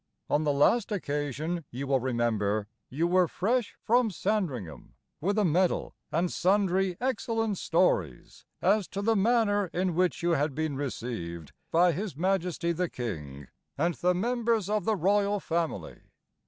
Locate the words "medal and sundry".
5.45-6.97